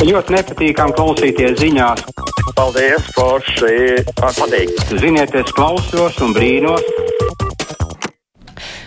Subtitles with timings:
[0.00, 2.06] Ļoti nepatīkami klausīties ziņās.
[2.56, 3.98] Paldies, forši.
[4.16, 4.72] Man patīk.
[4.96, 6.86] Ziniet, es klausos un brīnos.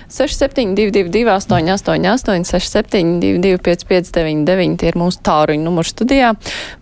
[0.09, 6.33] 6722, 888, 672, 559, tie ir mūsu tāruņu numuru studijā.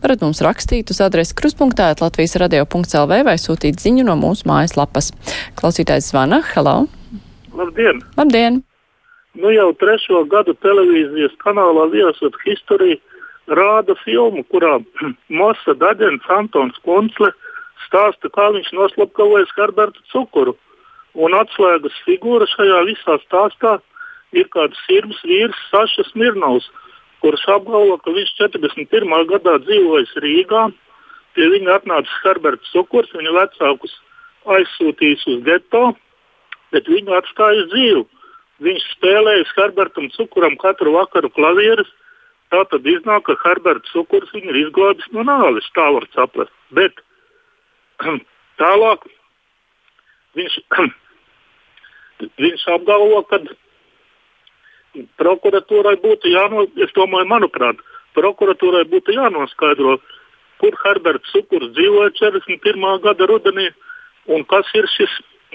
[0.04, 5.12] Varat mums rakstīt uz adresi krustpunktā, Latvijas radio.lv vai sūtīt ziņu no mūsu mājaslapas.
[5.60, 6.40] Klausītājs zvana.
[6.56, 6.86] Hello!
[7.52, 8.00] Labdien!
[8.16, 8.64] Labdien!
[9.36, 13.02] Nu jau trešo gadu televīzijas kanālā Viesot History
[13.48, 14.80] rāda filmu, kurā
[15.40, 17.32] Mosa Daģens Antons Kunsle
[17.88, 20.56] stāsta, kā viņš noslapkavojas Herberta cukuru.
[21.14, 23.80] Un atslēgas figūra šajā visā stāstā
[24.32, 26.70] ir kāds sirds vīrs Saša Smirnovs,
[27.22, 29.28] kurš apgalvo, ka viņš 41.
[29.34, 30.70] gadā dzīvojis Rīgā.
[31.36, 33.94] Pie viņa atnāca Herberts Cukurs, viņa vecākus
[34.52, 35.92] aizsūtījis uz geto,
[36.74, 38.06] bet viņu atstāja dzīvu.
[38.62, 41.90] Viņš spēlēja Herbertam Cukuram katru vakaru klavierus.
[42.52, 45.70] Tā tad iznāk, ka Herberts Cukurs viņu ir izglābis no nāves.
[45.76, 46.54] Tā var saprast.
[46.76, 47.00] Bet
[48.62, 49.08] tālāk
[50.36, 50.58] viņš,
[52.44, 53.40] viņš apgalvo, ka
[55.22, 57.80] prokuratūrai būtu jānoskaidro, es domāju, manuprāt,
[58.18, 60.00] prokuratūrai būtu jānoskaidro,
[60.62, 62.84] kur Herberts Cukurs dzīvoja 41.
[63.06, 63.70] gada rudenī
[64.28, 65.14] un kas ir šis,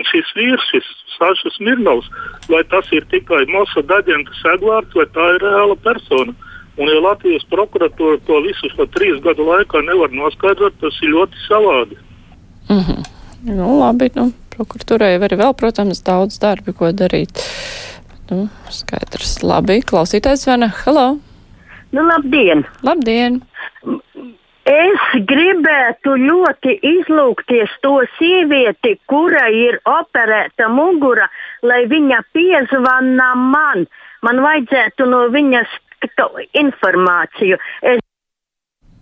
[0.08, 2.08] šis vīrs, šis Sašas Mirnovs.
[2.48, 6.34] Vai tas ir tikai Mossad aģenta segvārds vai tā ir reāla persona.
[6.77, 11.46] Un, ja Latvijas prokuratūra to visu šo trīs gadu laikā nevar noskaidrot, tas ir ļoti
[11.46, 11.96] savādi.
[12.69, 13.05] Mm -hmm.
[13.56, 17.41] Nu, labi, nu, prokuratūrai jau ir vēl, protams, daudz darbi, ko darīt.
[18.30, 19.42] Nu, skaidrs.
[19.42, 20.72] Labi, klausītājs zvana.
[20.84, 21.19] Halo!
[21.92, 22.64] Nu, labdien!
[22.82, 23.41] Labdien!
[24.66, 31.28] Es gribētu ļoti izlūgties to sievieti, kura ir operēta mugura,
[31.62, 33.86] lai viņa piezvana man.
[34.27, 35.70] Man vajadzētu no viņas
[36.52, 37.56] informāciju.
[37.83, 38.00] Es...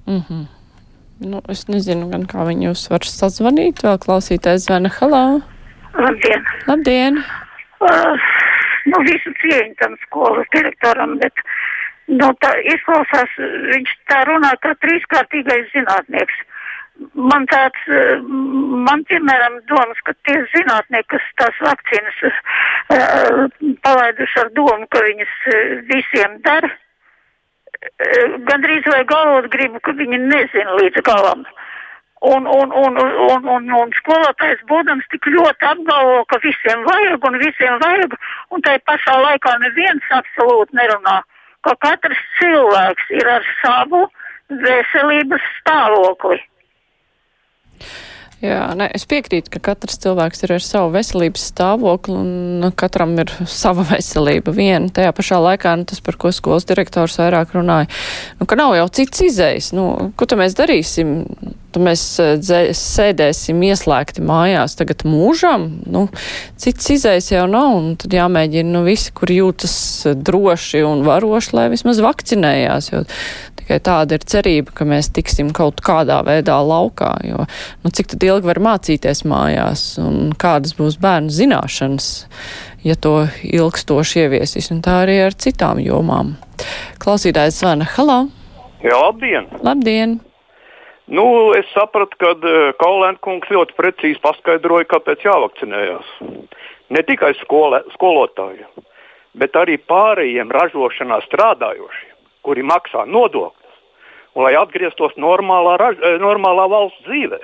[0.06, 0.46] Mm -hmm.
[1.30, 3.82] nu, es nezinu, gan kā viņu jūs var sazvanīt.
[3.84, 4.88] Vēl klausītājs zvana.
[5.00, 5.40] Halo!
[5.94, 6.44] Labdien!
[6.66, 7.18] Labdien!
[7.80, 8.18] Uh,
[8.90, 11.32] nu, visu cieņu tam skolas direktoram, bet
[12.06, 13.30] nu, tā izklausās,
[13.74, 16.42] viņš tā runā kā trīskārtīgais zinātnieks.
[17.14, 17.80] Man tāds,
[18.88, 23.48] man piemēram domas, ka tie zinātnieki, kas tās vakcīnas uh,
[23.82, 25.32] palaiduši ar domu, ka viņas
[25.90, 26.70] visiem dara,
[28.48, 31.44] gandrīz vai galvot gribu, ka viņi nezina līdz galam.
[32.24, 37.36] Un, un, un, un, un, un skolotājs būdams tik ļoti apgalvo, ka visiem vajag un
[37.42, 38.16] visiem vajag,
[38.50, 41.18] un tai pašā laikā neviens absolūti nerunā,
[41.68, 44.06] ka katrs cilvēks ir ar savu
[44.48, 46.40] veselības stāvokli.
[48.44, 52.28] Jā, ne, es piekrītu, ka katrs cilvēks ir ar savu veselības stāvokli un
[52.60, 54.90] nu, katram ir sava veselība viena.
[54.92, 57.88] Tajā pašā laikā nu, tas, par ko skolas direktors vairāk runāja,
[58.40, 59.70] nu, ka nav jau cits izējis.
[59.76, 59.86] Nu,
[60.18, 61.14] ko tad mēs darīsim?
[61.74, 62.02] Tad mēs
[62.38, 65.64] dzē, sēdēsim ieslēgti mājās tagad mūžam.
[65.90, 66.04] Nu,
[66.60, 69.74] cits izējis jau nav un tad jāmēģina nu, visi, kur jūtas
[70.20, 72.92] droši un varoši, lai vismaz vakcinējās.
[72.92, 73.02] Jo
[73.64, 77.16] tikai tāda ir cerība, ka mēs tiksim kaut kādā veidā laukā.
[77.24, 77.46] Jo,
[77.82, 82.28] nu, cik tad ilgi var mācīties mājās un kādas būs bērnu zināšanas,
[82.84, 86.36] ja to ilgstoši ieviesīs, un tā arī ar citām jomām.
[87.00, 88.28] Klausītājs zvana Halo!
[88.84, 89.48] Jā, labdien!
[89.64, 90.20] Labdien!
[91.06, 96.14] Nu, es sapratu, ka uh, Kaulēna kungs ļoti precīzi paskaidroja, kāpēc jāvakcinējās.
[96.92, 98.84] Ne tikai skole, skolotājiem,
[99.40, 102.13] bet arī pārējiem ražošanā strādājošiem,
[102.44, 103.78] kuri maksā nodokļus,
[104.34, 107.40] un lai atgrieztos normālā, raž, normālā valsts dzīvē,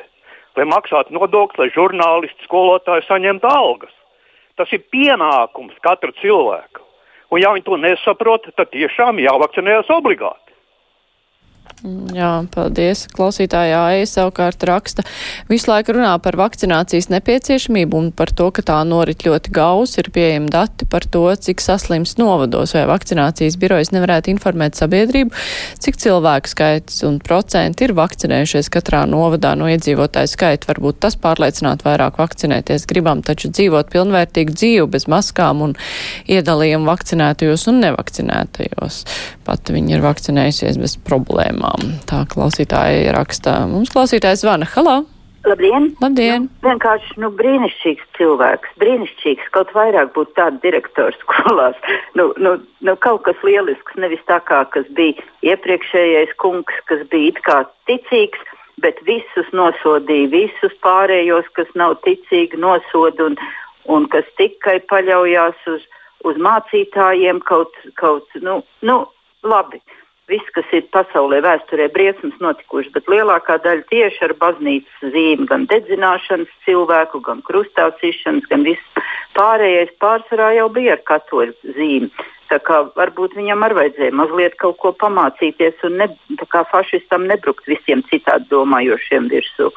[0.58, 3.94] lai maksātu nodokļus, lai žurnālisti, skolotāji saņemtu algas.
[4.60, 6.84] Tas ir pienākums katra cilvēka.
[7.30, 10.49] Un, ja viņi to nesaprot, tad tiešām jāvakcinējas obligāti.
[12.12, 13.06] Jā, paldies.
[13.16, 15.00] Klausītājā Aija savukārt raksta,
[15.48, 20.10] visu laiku runā par vakcinācijas nepieciešamību un par to, ka tā norit ļoti gaus, ir
[20.12, 25.32] pieejami dati par to, cik saslims novados, vai vakcinācijas birojas nevarētu informēt sabiedrību,
[25.80, 30.68] cik cilvēku skaits un procenti ir vakcinējušies katrā novadā no iedzīvotāju skaita.
[30.74, 32.84] Varbūt tas pārliecināt vairāk vakcinēties.
[32.92, 35.74] Gribam taču dzīvot pilnvērtīgu dzīvi bez maskām un
[36.28, 39.02] iedalījumu vakcinētajos un nevakcinētajos.
[39.48, 42.00] Pat viņi ir vakcinējusies bez problēmām tēmām.
[42.08, 43.66] Tā klausītāja raksta.
[43.68, 44.66] Mums klausītājs zvana.
[44.74, 45.04] Halo!
[45.44, 45.94] Labdien!
[46.02, 46.48] Labdien.
[46.60, 48.68] Nu, vienkārši nu, brīnišķīgs cilvēks.
[48.76, 49.48] Brīnišķīgs.
[49.52, 51.76] Kaut vairāk būtu tāds direktors skolās.
[52.18, 53.96] Nu, nu, nu, kaut kas lielisks.
[53.96, 58.40] Nevis tā kā kas bija iepriekšējais kungs, kas bija it kā ticīgs,
[58.82, 63.38] bet visus nosodīja, visus pārējos, kas nav ticīgi, nosoda un,
[63.88, 65.86] un kas tikai paļaujas uz,
[66.28, 68.98] uz mācītājiem kaut, kaut nu, nu,
[69.46, 69.80] labi.
[70.30, 75.66] Viss, kas ir pasaulē vēsturē briesmas notikušas, bet lielākā daļa tieši ar baznīcas zīmi, gan
[75.70, 79.06] dedzināšanas cilvēku, gan krustāsīšanas, gan viss
[79.38, 82.10] pārējais pārsvarā jau bija ar katoļu zīmi.
[82.50, 86.08] Tā kā varbūt viņam arī vajadzēja mazliet kaut ko pamācīties un ne,
[86.72, 89.70] fašistam nebrukt visiem citādi domājošiem virsū.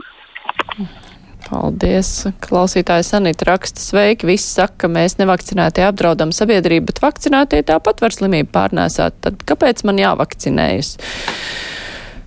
[1.54, 2.10] Paldies.
[2.42, 4.26] Klausītājs Anita raksta sveiki.
[4.26, 9.20] Visi saka, ka mēs nevakcinētie apdraudam sabiedrību, bet vakcinētie tāpat var slimību pārnēsāt.
[9.22, 10.96] Tad kāpēc man jāvakcinējas?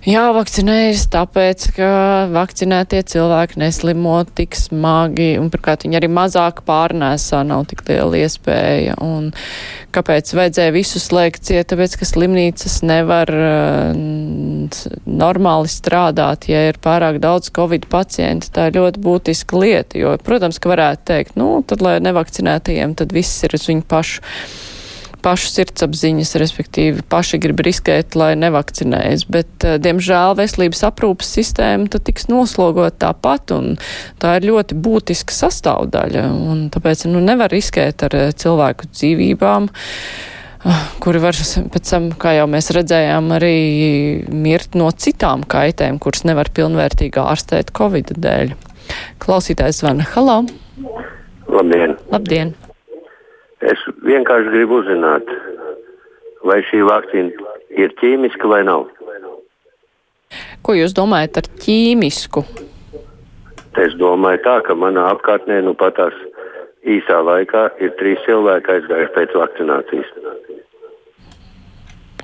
[0.07, 1.89] Jāvakcinējas, tāpēc, ka
[2.31, 8.95] vakcinētie cilvēki neslimo tik smagi, un pirmkārt viņi arī mazāk pārnēsā, nav tik liela iespēja.
[9.03, 9.29] Un
[9.95, 13.91] kāpēc vajadzēja visu slēgt ciet, tāpēc, ka slimnīcas nevar uh,
[15.05, 18.51] normāli strādāt, ja ir pārāk daudz covid pacienti.
[18.53, 23.15] Tā ir ļoti būtiska lieta, jo, protams, ka varētu teikt, nu, tad, lai nevakcinētajiem, tad
[23.15, 24.23] viss ir uz viņu pašu
[25.23, 32.05] pašu sirdsapziņas, respektīvi paši grib riskēt, lai nevakcinējas, bet, eh, diemžēl, veselības aprūpas sistēma tad
[32.07, 33.77] tiks noslogot tāpat, un
[34.21, 39.69] tā ir ļoti būtiska sastāvdaļa, un tāpēc, nu, nevar riskēt ar eh, cilvēku dzīvībām
[40.65, 43.57] ah, kuri var pēc tam, kā jau mēs redzējām, arī
[44.29, 48.55] mirt no citām kaitēm, kuras nevar pilnvērtīgi ārstēt Covid dēļ.
[49.19, 50.07] Klausītājs zvana.
[50.13, 50.45] Halo!
[51.47, 51.97] Labdien!
[52.11, 52.55] Labdien!
[53.65, 55.27] Es vienkārši gribu uzzināt,
[56.47, 58.87] vai šī vakcīna ir ķīmiska vai nav.
[60.65, 62.43] Ko jūs domājat ar ķīmisku?
[63.77, 66.15] Es domāju tā, ka manā apkārtnē nu patās
[66.87, 70.15] īsā laikā ir trīs cilvēki aizgājuši pēc vakcinācijas.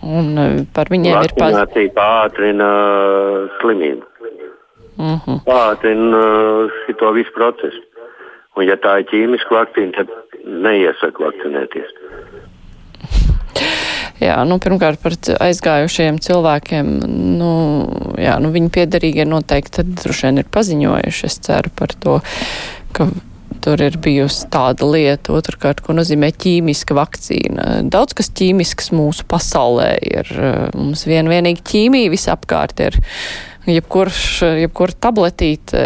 [0.03, 1.53] Un e, par viņiem ir paz...
[1.53, 2.71] Vakcinācija pātrina
[3.62, 4.01] slimību.
[4.03, 4.13] Uh
[4.97, 5.18] Mhm.
[5.25, 5.39] -huh.
[5.45, 6.21] Pātrina
[7.00, 7.81] šo visu procesu.
[8.56, 10.07] Un ja tā ir ķīmiska vakcīna, tad
[10.44, 11.92] neiesaku vakcinēties.
[14.24, 16.90] Jā, nu, pirmkārt par aizgājušiem cilvēkiem,
[17.40, 17.51] nu,
[18.22, 22.19] jā, nu, viņi piederīgi ir noteikti, tad droši vien ir paziņojuši, es ceru par to,
[22.95, 23.10] ka
[23.63, 27.68] tur ir bijusi tāda lieta, otrkārt, ko nozīmē ķīmiska vakcīna.
[27.92, 30.31] Daudz kas ķīmisks mūsu pasaulē ir,
[30.75, 33.00] mums vien vienīgi ķīmija visapkārt ir
[33.69, 34.21] jebkurš,
[34.63, 35.81] jebkura tabletīte,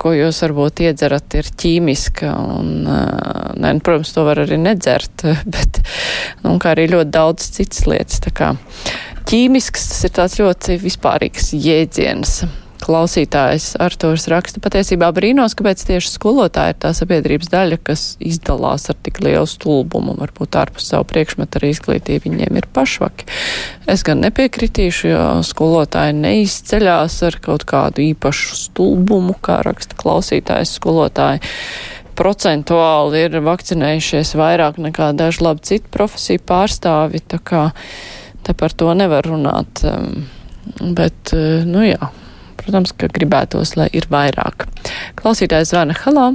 [0.00, 2.32] ko jūs varbūt iedzerat, ir ķīmiska.
[2.58, 5.24] Un, ne, nu, protams, to var arī nedzert,
[5.54, 5.82] bet
[6.44, 8.20] nu, arī ļoti daudz citas lietas.
[9.30, 12.40] Ķīmisks tas ir tāds ļoti vispārīgs jēdziens.
[12.80, 18.98] Klausītājs Artūrs raksta patiesībā brīnos, kāpēc tieši skolotāji ir tā sabiedrības daļa, kas izdalās ar
[19.04, 23.28] tik lielu stulbumu, varbūt ārpus savu priekšmetu arī izglītību viņiem ir pašvaki.
[23.90, 31.44] Es gan nepiekritīšu, jo skolotāji neizceļās ar kaut kādu īpašu stulbumu, kā raksta klausītājs skolotāji
[32.20, 37.68] procentuāli ir vakcinējušies vairāk nekā daži labi citu profesiju pārstāvi, tā kā
[38.44, 39.84] te par to nevar runāt.
[40.80, 41.32] Bet,
[41.66, 42.10] nu jā,
[42.62, 44.66] protams, ka gribētos, lai ir vairāk.
[45.20, 46.30] Klausītājs zvana Halā.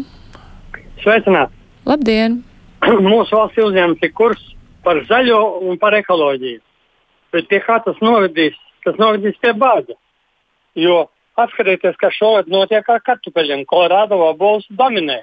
[1.04, 1.54] Sveicināt!
[1.86, 2.42] Labdien!
[3.12, 4.42] Mūsu valstī uzņemts ir kurs
[4.86, 6.62] par zaļo un par ekoloģiju.
[7.34, 8.56] Bet pie kā tas novedīs?
[8.86, 9.98] Tas novedīs pie bāda.
[10.78, 11.06] Jo
[11.42, 13.66] atcerieties, ka šogad notiek ar kartupeļiem.
[13.70, 15.22] Kolorādo vabols dominē.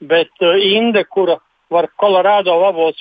[0.00, 1.36] Bet uh, inde, kura
[1.72, 3.00] var Kolorādo vabols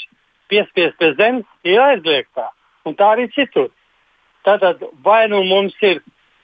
[0.52, 2.50] piespiest pie zemes, ir aizliegtā.
[2.88, 3.70] Un tā arī citur.
[4.48, 6.02] Tātad vai nu mums ir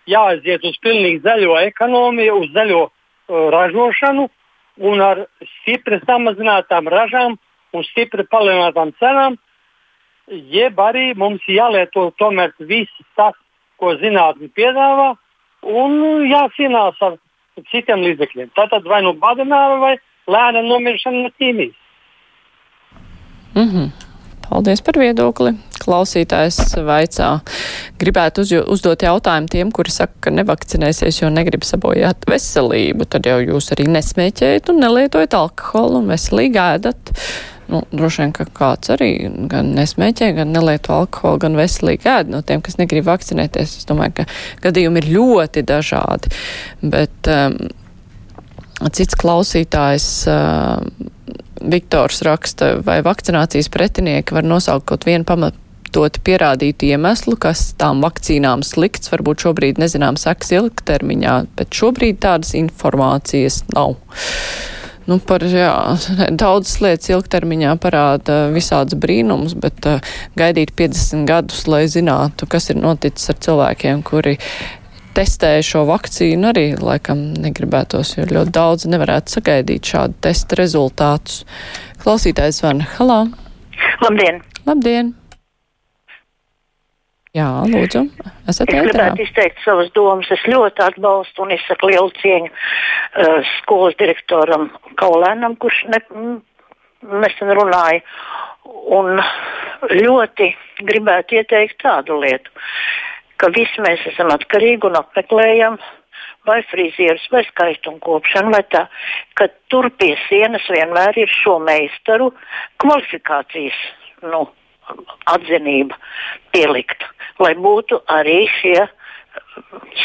[0.09, 2.91] jāaiziet uz pilnīgi zaļo ekonomiju, uz zaļo uh,
[3.55, 4.29] ražošanu
[4.89, 5.25] un ar
[5.59, 7.38] stipri samazinātām ražām
[7.75, 9.38] un stipri palielinātām cenām,
[10.27, 13.35] jeb arī mums jālieto tomēr viss tas,
[13.79, 15.13] ko zinātnē piedāvā,
[15.67, 15.97] un
[16.29, 17.17] jācīnās ar
[17.71, 18.53] citiem līdzekļiem.
[18.55, 19.95] Tātad vai nu badināšana, vai
[20.31, 21.75] lēna nomiršana no ķīmijas.
[23.55, 24.04] Mm -hmm.
[24.50, 25.56] Paldies par viedokli.
[25.82, 27.30] Klausītājs vaicā,
[28.02, 33.08] gribētu uz, uzdot jautājumu tiem, kuri saka, ka nevakcinēsies, jo negrib sabojāt veselību.
[33.10, 37.14] Tad jau jūs arī nesmēķējat un nelietojat alkoholu un veselīgi ēdat.
[37.66, 39.10] Nu, droši vien, ka kāds arī
[39.50, 43.80] gan nesmēķē, gan nelieto alkoholu, gan veselīgi ēd no tiem, kas negrib vakcinēties.
[43.82, 44.28] Es domāju, ka
[44.68, 46.30] gadījumi ir ļoti dažādi.
[46.86, 47.58] Bet um,
[48.94, 50.10] cits klausītājs.
[50.30, 51.12] Uh,
[51.72, 58.63] Viktors raksta, vai vakcinācijas pretinieki var nosaukt kaut vienu pamatoti pierādītu iemeslu, kas tām vakcīnām
[58.65, 63.98] slikts, varbūt šobrīd nezinām seks ilgtermiņā, bet šobrīd tādas informācijas nav.
[65.05, 65.74] Nu, par jā,
[66.41, 72.81] daudzas lietas ilgtermiņā parāda visādas brīnums, bet uh, gaidīt 50 gadus, lai zinātu, kas ir
[72.81, 74.39] noticis ar cilvēkiem, kuri
[75.15, 81.43] testēja šo vakcīnu, arī laikam negribētos, jo ļoti daudz nevarētu sagaidīt šādu testa rezultātus.
[82.03, 83.22] Klausītājs van Halā.
[84.03, 84.41] Labdien!
[84.65, 85.13] Labdien!
[87.36, 88.05] Jā, lūdzu,
[88.48, 90.29] esat Es gribētu izteikt savas domas.
[90.31, 94.69] Es ļoti atbalstu un izsaku lielu cieņu uh, skolas direktoram
[95.01, 96.00] Kaulēnam, kurš ne,
[97.25, 98.00] nesen runāja.
[98.95, 99.19] Un
[99.91, 100.48] ļoti
[100.88, 102.55] gribētu ieteikt tādu lietu,
[103.42, 105.80] ka visi mēs esam atkarīgi un apmeklējam
[106.46, 108.86] vai frizierus, vai skaistumu kopšanu, vai tā,
[109.38, 112.30] ka tur pie sienas vienmēr ir šo meistaru
[112.82, 113.80] kvalifikācijas
[114.30, 114.46] nu,
[115.34, 115.98] atzinība
[116.54, 117.10] pielikta,
[117.42, 118.86] lai būtu arī šie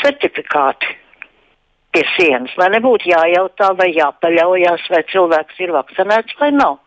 [0.01, 0.97] certifikāti
[1.93, 6.79] pie sienas, lai nebūtu jājautā vai jāpaļaujas, vai cilvēks ir vakcinēts vai nav.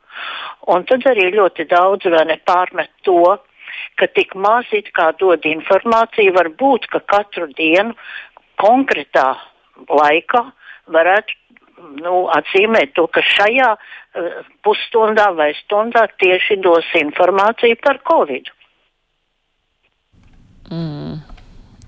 [0.72, 3.36] Un tad arī ļoti daudz vai nepārmet to,
[4.00, 7.96] ka tik maz it kā dod informāciju, var būt, ka katru dienu
[8.62, 9.34] konkrētā
[9.90, 10.44] laikā
[10.94, 11.40] varētu
[12.02, 18.52] nu, atzīmēt to, ka šajā uh, pusstundā vai stundā tieši dos informāciju par Covid.
[20.72, 21.22] Mm.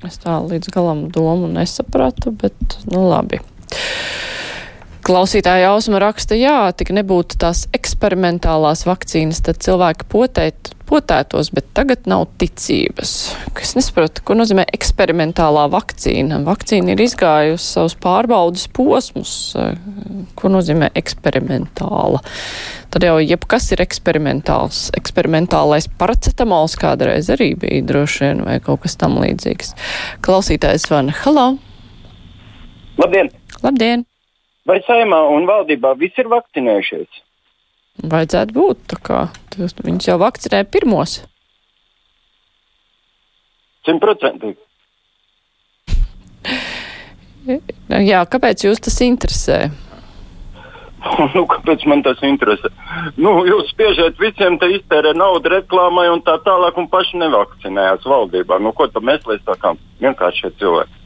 [0.05, 3.39] Es tā līdz galam domu nesapratu, bet nu labi.
[5.05, 12.07] Klausītāja Ausma raksta, jā, tik nebūtu tās eksperimentālās vakcīnas, tad cilvēki potēt, potētos, bet tagad
[12.09, 13.11] nav ticības.
[13.61, 16.39] Es nesaprotu, ko nozīmē eksperimentālā vakcīna.
[16.47, 19.35] Vakcīna ir izgājusi savus pārbaudas posmus.
[20.41, 22.23] Ko nozīmē eksperimentāla?
[22.89, 24.87] Tad jau jebkas ir eksperimentāls.
[24.97, 29.75] Eksperimentālais paracetamols kādreiz arī bija droši vien vai kaut kas tam līdzīgs.
[30.25, 31.47] Klausītājs Vana, halo!
[32.97, 33.29] Labdien!
[33.61, 34.07] Labdien!
[34.65, 37.21] Vai saimā un valdībā visi ir vakcinējušies?
[38.11, 39.21] Vajadzētu būt tā kā.
[39.55, 41.19] Viņus jau vakcinēja pirmos.
[43.85, 44.57] Simtprocentīgi.
[47.45, 49.59] Jā, kāpēc jūs tas interesē?
[51.35, 52.71] nu, kāpēc man tas interesē?
[53.21, 58.57] Nu, jūs spiežat visiem te iztērē naudu reklāmai un tā tālāk, un paši nevakcinējās valdībā.
[58.63, 59.77] Nu, ko tad mēs lai sakām?
[60.01, 61.04] Vienkārši šie cilvēki.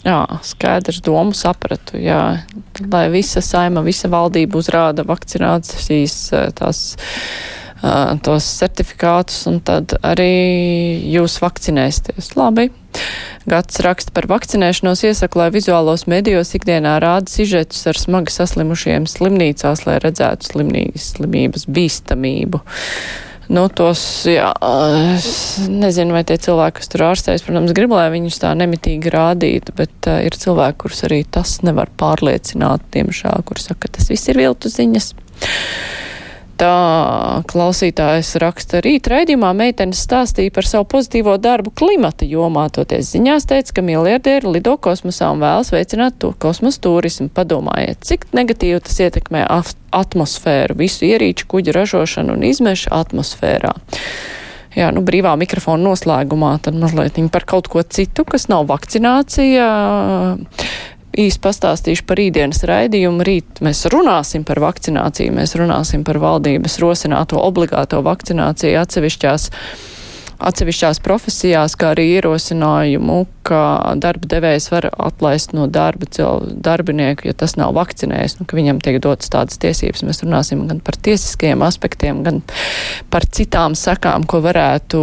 [0.00, 1.98] Jā, skaidrs domu sapratu.
[2.00, 2.40] Jā,
[2.88, 6.16] lai visa saima, visa valdība uzrāda vakcinācijas
[6.56, 6.80] tās,
[8.24, 10.32] tos certifikātus, un tad arī
[11.12, 12.32] jūs vakcinēsieties.
[12.38, 12.70] Labi.
[13.48, 19.84] Gads raksta par vakcinēšanos iesaku, lai vizuālos medijos ikdienā rāda sižetus ar smagi saslimušiem slimnīcās,
[19.86, 22.64] lai redzētu slimnības, slimības bīstamību.
[23.50, 24.52] Nu, tos, jā,
[25.16, 25.30] es
[25.66, 30.06] nezinu, vai tie cilvēki, kas tur ārstējas, protams, grib, lai viņus tā nemitīgi rādītu, bet
[30.06, 34.38] uh, ir cilvēki, kurus arī tas nevar pārliecināt, diemžēl, kur saka, ka tas viss ir
[34.38, 35.10] viltu ziņas.
[36.60, 42.66] Tā klausītājs raksta rīt raidījumā meitenes stāstīja par savu pozitīvo darbu klimata jomā.
[42.76, 47.30] Toties ziņās teica, ka miljardieri lido kosmosā un vēlas veicināt to kosmosa turismu.
[47.32, 49.46] Padomājiet, cik negatīvi tas ietekmē
[49.96, 53.72] atmosfēru, visu ierīču kuģu ražošanu un izmešu atmosfērā.
[54.76, 59.64] Jā, nu brīvā mikrofona noslēgumā tad mazliet par kaut ko citu, kas nav vakcinācija
[61.18, 63.24] īsti pastāstīšu par rītdienas raidījumu.
[63.26, 69.48] Rīt mēs runāsim par vakcināciju, mēs runāsim par valdības rosināto obligāto vakcināciju atsevišķās,
[70.40, 73.60] atsevišķās profesijās, kā arī ierosinājumu, ka
[74.00, 76.06] darba devējs var atlaist no darba
[76.50, 80.04] darbinieku, ja tas nav vakcinējis, nu, ka viņam tiek dotas tādas tiesības.
[80.06, 82.42] Mēs runāsim gan par tiesiskajiem aspektiem, gan
[83.12, 85.02] par citām sakām, ko varētu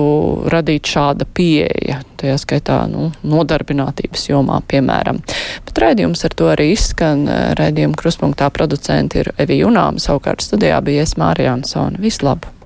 [0.53, 5.22] radīt šāda pieeja tajā skaitā nu, nodarbinātības jomā, piemēram.
[5.67, 7.27] Bet raidījums ar to arī izskan.
[7.60, 12.01] Raidījuma kruspunktā producenti ir Evi Junām, savukārt studijā bija Es Mārija Ansona.
[12.01, 12.57] Vislabāk!